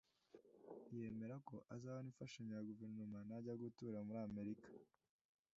yemera 0.97 1.35
ko 1.47 1.55
azabona 1.73 2.07
imfashanyo 2.09 2.53
ya 2.55 2.67
guverinoma 2.69 3.17
najya 3.29 3.53
gutura 3.61 3.97
muri 4.07 4.19
amerika. 4.29 4.67